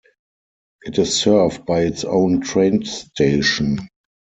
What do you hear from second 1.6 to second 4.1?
by its own train station.